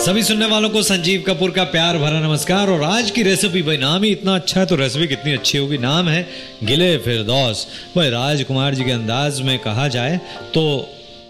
सभी 0.00 0.22
सुनने 0.22 0.46
वालों 0.46 0.68
को 0.70 0.82
संजीव 0.82 1.24
कपूर 1.26 1.50
का 1.50 1.64
प्यार 1.64 1.96
भरा 1.98 2.20
नमस्कार। 2.20 2.70
और 2.70 2.82
आज 2.82 3.10
की 3.10 3.22
रेसिपी 3.22 3.62
भाई, 3.62 3.76
नाम 3.76 4.02
ही 4.02 4.10
इतना 4.10 4.34
अच्छा 4.34 4.60
है 4.60 4.66
तो 4.66 4.76
रेसिपी 4.76 5.06
कितनी 5.06 5.32
अच्छी 5.32 5.58
होगी। 5.58 5.78
नाम 5.78 6.08
है 6.08 6.28
गिले 6.64 6.96
फिरदौस। 6.98 7.66
भाई, 7.96 8.10
राजकुमार 8.10 8.74
जी 8.74 8.84
के 8.84 8.90
अंदाज 8.90 9.40
में 9.40 9.58
कहा 9.58 9.86
जाए 9.88 10.16
तो 10.54 10.62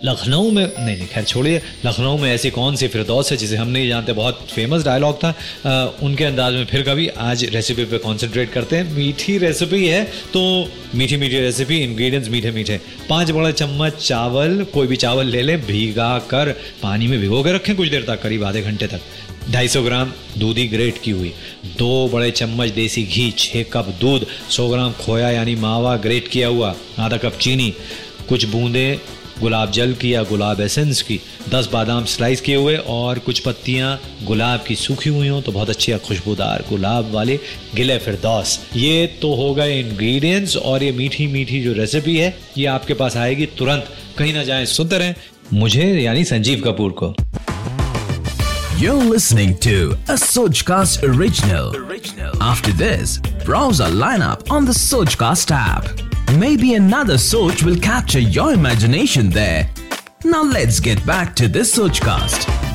लखनऊ 0.04 0.50
में 0.50 0.64
नहीं 0.64 0.96
नहीं 0.96 1.06
खैर 1.06 1.24
छोड़िए। 1.24 1.60
लखनऊ 1.86 2.18
में 2.18 2.30
ऐसी 2.32 2.50
कौन 2.50 2.76
सी 2.76 2.86
फिरदौस 2.88 3.30
है 3.30 3.36
जिसे 3.36 3.56
हम 3.56 3.68
नहीं 3.68 3.88
जानते? 3.88 4.12
बहुत 4.12 4.46
फ़ेमस 4.50 4.84
डायलॉग 4.84 5.16
था। 5.24 5.28
आ, 5.66 5.84
उनके 6.02 6.24
अंदाज 6.24 6.54
में 6.54 6.64
फिर 6.66 6.82
कभी 6.82 7.08
आज 7.08 7.44
रेसिपी 7.44 7.84
पे 7.84 7.98
कंसंट्रेट 7.98 8.52
करते 8.52 8.76
हैं। 8.76 8.92
मीठी 8.92 9.36
रेसिपी 9.38 9.86
है 9.86 10.04
तो 10.04 10.70
मीठी 10.94 11.16
मीठी 11.16 11.40
रेसिपी 11.40 11.78
इंग्रेडिएंट्स 11.78 12.30
मीठे 12.30 12.50
मीठे। 12.50 12.80
पाँच 13.08 13.30
बड़े 13.30 13.52
चम्मच 13.52 13.96
चावल 13.98 14.64
कोई 14.74 14.86
भी 14.86 14.96
चावल 14.96 15.26
ले 15.26 15.42
लें 15.42 15.60
भीगा 15.66 16.18
कर 16.30 16.52
पानी 16.82 17.06
में 17.06 17.20
भिगो 17.20 17.42
के 17.42 17.52
रखें 17.52 17.74
कुछ 17.76 17.88
देर 17.88 18.04
तक 18.04 18.22
करीब 18.22 18.44
आधे 18.44 18.62
घंटे 18.62 18.86
तक। 18.86 19.00
250 19.50 19.82
ग्राम 19.82 20.12
दूधी 20.38 20.66
ग्रेट 20.68 21.02
की 21.02 21.10
हुई। 21.10 21.32
दो 21.78 22.08
बड़े 22.08 22.30
चम्मच 22.30 22.68
देसी 22.70 23.02
घी 23.04 23.30
छः 23.38 23.64
कप 23.72 23.94
दूध 24.00 24.26
100 24.50 24.68
ग्राम 24.68 24.92
खोया 24.92 25.30
यानी 25.30 25.54
मावा 25.54 25.96
ग्रेट 25.96 26.28
किया 26.28 26.48
हुआ 26.48 26.74
आधा 26.98 27.16
कप 27.16 27.38
चीनी। 27.38 27.72
कुछ 28.28 28.44
बूंदे 28.44 29.00
गुलाब 29.40 29.70
जल 29.72 29.92
की 30.00 30.12
या 30.14 30.22
गुलाब 30.30 30.60
एसेंस 30.60 31.02
की 31.02 31.18
दस 31.52 31.68
बादाम 31.72 32.04
स्लाइस 32.14 32.40
किए 32.40 32.56
हुए 32.56 32.76
और 32.88 33.18
कुछ 33.26 33.38
पत्तियाँ 33.46 33.98
गुलाब 34.26 34.64
की 34.66 34.74
सूखी 34.76 35.10
हुई 35.10 35.28
हों 35.28 35.40
तो 35.42 35.52
बहुत 35.52 35.70
अच्छी 35.70 35.92
खुशबूदार 36.06 36.64
गुलाब 36.68 37.10
वाले 37.14 37.38
गिले 37.74 37.98
फिरदौस 37.98 38.58
ये 38.76 39.06
तो 39.22 39.34
हो 39.34 39.52
गए 39.54 39.78
इंग्रेडिएंट्स 39.80 40.56
और 40.56 40.82
ये 40.82 40.92
मीठी 40.92 41.26
मीठी 41.32 41.62
जो 41.62 41.72
रेसिपी 41.72 42.16
है 42.18 42.36
ये 42.58 42.66
आपके 42.68 42.94
पास 42.94 43.16
आएगी 43.16 43.46
तुरंत 43.58 43.88
कहीं 44.18 44.34
ना 44.34 44.44
जाए 44.44 44.66
सुनते 44.68 44.98
रहें 44.98 45.14
मुझे 45.54 45.84
यानी 46.02 46.24
संजीव 46.24 46.62
कपूर 46.66 46.92
को 47.02 47.14
You're 48.80 49.04
listening 49.04 49.50
to 49.58 49.72
a 50.08 50.14
Sojcast 50.16 51.02
original. 51.04 51.74
original. 51.78 52.42
After 52.42 52.72
this, 52.74 53.18
browse 53.44 53.80
our 53.80 53.90
lineup 53.92 54.50
on 54.50 54.64
the 54.64 54.72
Sojcast 54.74 55.50
app. 55.52 55.90
Maybe 56.38 56.74
another 56.74 57.18
search 57.18 57.62
will 57.62 57.76
capture 57.76 58.20
your 58.20 58.52
imagination 58.52 59.30
there. 59.30 59.68
Now 60.24 60.42
let's 60.42 60.78
get 60.78 61.04
back 61.04 61.34
to 61.36 61.48
this 61.48 61.76
Sojcast. 61.76 62.69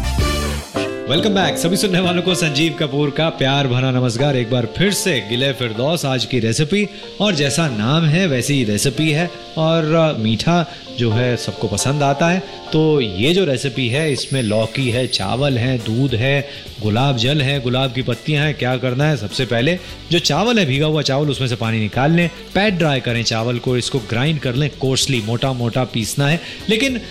Welcome 1.09 1.30
back 1.30 1.58
सभी 1.58 1.78
सुनने 1.78 2.00
वालों 2.00 2.22
को 2.22 2.36
संजीव 2.36 2.73
कपूर 2.73 3.09
का 3.09 3.30
प्यार 3.30 3.67
भरा 3.67 3.92
नमस्कार। 3.92 4.38
एक 4.38 4.52
बार 4.52 4.66
फिर 4.78 4.94
से 4.94 5.20
गिले 5.30 5.53
फिरदौस 5.53 6.06
आज 6.06 6.25
की 6.25 6.39
रेसिपी 6.39 6.89
और 7.22 7.36
जैसा 7.36 7.67
नाम 7.67 8.06
है 8.06 8.28
वैसी 8.28 8.53
ही 8.53 8.64
रेसिपी 8.64 9.11
है। 9.11 9.45
और 9.58 10.16
मीठा 10.20 10.72
जो 11.00 11.11
है 11.11 11.38
सबको 11.38 11.67
पसंद 11.67 12.03
आता 12.03 12.30
है। 12.30 12.44
तो 12.73 13.02
ये 13.02 13.33
जो 13.33 13.45
रेसिपी 13.45 13.88
है 13.88 14.14
इसमें 14.14 14.42
लौकी 14.42 14.89
है 14.89 15.08
चावल 15.08 15.58
है 15.58 15.78
दूध 15.78 16.16
है 16.16 16.50
गुलाब 16.81 17.17
जल 17.17 17.42
है 17.42 17.61
गुलाब 17.61 17.94
की 17.94 18.02
पत्तियाँ 18.02 18.45
हैं। 18.45 18.56
क्या 18.56 18.78
करना 18.78 19.09
है? 19.09 19.17
सबसे 19.17 19.45
पहले 19.45 19.80
जो 20.11 20.20
चावल 20.20 20.59
है 20.59 20.66
भीगा 20.66 20.86
हुआ 20.86 21.02
चावल 21.02 21.30
उसमें 21.30 21.48
से 21.48 21.56
पानी 21.56 21.80
निकाल 21.80 22.11
लें। 22.11 22.30
पैड 22.56 22.78
ड्राई 22.78 23.00
करें 23.00 23.23
चावल 23.23 23.59
को 23.59 23.78
इसको 23.78 24.00
ग्राइंड 24.00 24.39
कर 24.39 24.56
लें 24.56 24.70
कोर्सली 24.81 25.22
मोटा 25.22 25.53
मोटा 25.53 25.83
पीसना 25.83 26.28
है। 26.28 26.42
लेकिन 26.70 26.98
अ, 26.98 27.02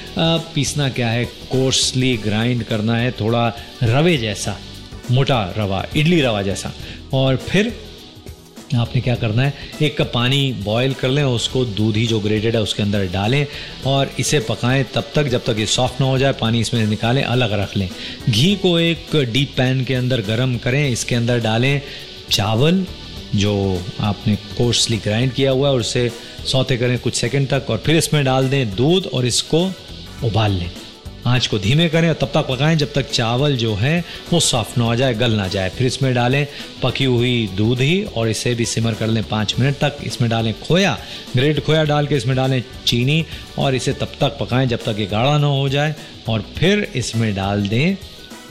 पीसना 0.54 0.88
क्या 0.88 1.08
है? 1.08 1.24
कोर्सली 1.24 2.16
ग्राइंड 2.16 2.62
करना 2.62 2.96
है। 2.96 3.10
थोड़ा 3.10 3.56
रवे 3.84 4.16
जैसा, 4.16 4.58
मोटा 5.10 5.54
रवा, 5.58 5.84
इडली 5.96 6.20
रवा 6.20 6.42
जैसा। 6.42 6.72
और 7.12 7.36
फिर 7.36 7.72
आपने 8.76 9.00
क्या 9.00 9.14
करना 9.14 9.42
है, 9.42 9.54
एक 9.82 9.96
कप 9.98 10.10
पानी 10.14 10.52
बॉईल 10.52 10.94
कर 10.94 11.08
लें, 11.08 11.22
उसको 11.22 11.64
दूध 11.64 11.96
ही 11.96 12.06
जो 12.06 12.20
ग्रेटेड 12.20 12.56
है, 12.56 12.62
उसके 12.62 12.82
अंदर 12.82 13.06
डालें 13.06 13.46
और 13.86 14.10
इसे 14.18 14.40
पकाएँ। 14.40 14.84
तब 14.84 15.10
तक, 15.14 15.24
जब 15.24 15.44
तक 15.44 15.58
ये 15.58 15.66
सॉफ्ट 15.66 16.00
ना 16.00 16.06
हो 16.06 16.18
जाए, 16.18 16.32
पानी 16.32 16.60
इसमें 16.60 16.86
निकालें, 16.86 17.22
अलग 17.22 17.52
रख 17.52 17.76
लें। 17.76 17.88
घी 18.30 18.54
को 18.56 18.78
एक 18.78 19.16
डीप 19.32 19.54
पैन 19.56 19.84
के 19.84 19.94
अंदर 19.94 20.20
गरम 20.20 20.56
करें, 20.56 20.88
इसके 20.90 21.14
अंदर 21.14 21.40
डालें 21.40 21.80
चावल, 22.30 22.86
जो 23.34 23.82
आपने 24.00 24.36
कोर्सली 24.36 24.96
ग्राइंड 24.96 25.32
किया 25.32 25.50
हुआ 25.50 25.68
है, 25.68 25.74
और 25.74 25.80
उसे 25.80 26.10
सौते 26.46 26.76
करें 26.76 26.98
कुछ 26.98 27.14
सेकंड 27.14 27.48
तक, 27.48 27.70
और 27.70 27.78
फिर 27.78 27.96
इसमें 27.96 28.24
डाल 28.24 28.48
दें 28.48 28.74
दूध 28.76 29.06
और 29.06 29.26
इसको 29.26 29.64
उबाल 30.24 30.52
लें। 30.52 30.70
आँच 31.26 31.46
को 31.46 31.58
धीमे 31.58 31.88
करें 31.88 32.08
और 32.08 32.14
तब 32.14 32.30
तक 32.34 32.46
पकाएँ। 32.48 32.76
जब 32.76 32.92
तक 32.92 33.10
चावल 33.10 33.56
जो 33.56 33.74
है, 33.74 34.04
वो 34.32 34.40
सॉफ्ट 34.40 34.78
ना 34.78 34.84
हो 34.84 34.96
जाए, 34.96 35.14
गल 35.14 35.32
ना 35.32 35.46
जाए। 35.48 35.70
फिर 35.70 35.86
इसमें 35.86 36.12
डालें 36.14 36.46
पकी 36.82 37.04
हुई 37.04 37.50
दूध 37.56 37.80
ही 37.80 38.02
और 38.04 38.28
इसे 38.28 38.54
भी 38.54 38.64
सिमर 38.64 38.94
कर 38.94 39.06
लें 39.06 39.22
पाँच 39.24 39.54
मिनट 39.60 39.74
तक। 39.74 39.98
इसमें 40.04 40.28
डालें 40.30 40.52
खोया, 40.60 40.98
ग्रेट 41.36 41.64
खोया 41.64 41.84
डाल 41.84 42.06
के 42.06 42.16
इसमें 42.16 42.36
डालें 42.36 42.62
चीनी 42.86 43.24
और 43.58 43.74
इसे 43.74 43.92
तब 43.92 44.12
तक 44.20 44.36
पकाएँ 44.40 44.66
जब 44.66 44.84
तक 44.84 44.96
ये 44.98 45.06
गाढ़ा 45.06 45.38
ना 45.38 45.46
हो 45.46 45.68
जाए। 45.68 45.94
और 46.28 46.44
फिर 46.56 46.90
इसमें 46.96 47.34
डाल 47.34 47.66
दें 47.68 47.96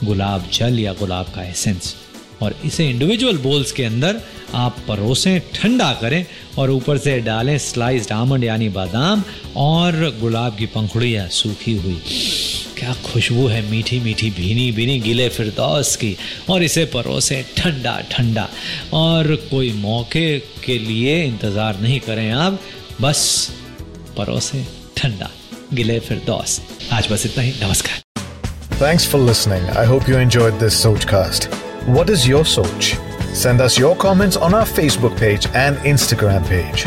गुलाब 0.04 0.48
जल 0.52 0.78
या 0.80 0.92
गुलाब 0.92 1.32
का 1.34 1.42
एसेंस। 1.42 1.94
और 2.42 2.54
इसे 2.64 2.88
इंडिविजुअल 2.90 3.36
बोल्स 3.38 3.72
के 3.72 3.84
अंदर 3.84 4.20
आप 4.54 4.76
परोसें, 4.88 5.40
ठंडा 5.54 5.92
करें 5.92 6.24
और 6.58 6.70
ऊपर 6.70 6.98
से 6.98 7.18
डालें 7.20 7.56
स्लाइस्ड 7.58 8.12
आमंड 8.12 8.44
यानी 8.44 8.68
बादाम 8.68 9.22
और 9.56 10.18
गुलाब 10.20 10.56
की 10.56 10.66
पंखुड़ियाँ 10.66 11.28
सूखी 11.28 11.76
हुई। 11.76 12.00
क्या 12.78 12.92
खुशबू 13.04 13.46
है 13.48 13.60
मीठी 13.70 13.98
मीठी 14.00 14.30
भीनी 14.38 14.70
भीनी 14.76 14.98
गिले 15.00 15.28
फिरदौस 15.36 15.94
की 15.96 16.16
और 16.50 16.62
इसे 16.62 16.84
परोसें 16.94 17.42
ठंडा 17.56 17.98
ठंडा 18.12 18.48
और 19.00 19.34
कोई 19.50 19.72
मौके 19.82 20.38
के 20.64 20.78
लिए 20.78 21.22
इंतज़ार 21.24 21.80
नहीं 21.80 22.00
करें 22.00 22.30
आप 22.30 22.58
बस 23.00 23.22
परोसें 24.16 24.64
ठंडा 24.96 25.30
गिले 25.74 25.98
फिरदौस 26.08 26.60
आज 26.92 27.08
बस 27.12 27.26
इतना 27.26 27.42
ही 27.42 27.54
नमस्कार 27.62 28.02
Thanks 28.78 29.04
for 29.06 29.18
listening. 29.18 29.66
I 29.72 29.84
hope 29.84 30.08
you 30.08 30.16
enjoyed 30.18 30.58
this 30.58 30.78
Sochcast. 30.78 31.44
What 31.96 32.10
is 32.10 32.26
your 32.26 32.42
Soch? 32.44 32.88
Send 33.34 33.60
us 33.60 33.78
your 33.78 33.94
comments 33.96 34.36
on 34.38 34.54
our 34.54 34.66
Facebook 34.66 35.16
page 35.16 35.46
and 35.54 35.76
Instagram 35.94 36.48
page. 36.48 36.86